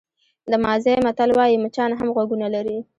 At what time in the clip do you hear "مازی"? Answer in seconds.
0.63-0.95